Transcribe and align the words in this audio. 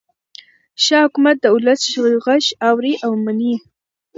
ښه 0.83 0.97
حکومت 1.05 1.35
د 1.41 1.45
ولس 1.55 1.81
غږ 2.25 2.45
اوري 2.67 2.93
او 3.05 3.11
مني. 3.25 3.55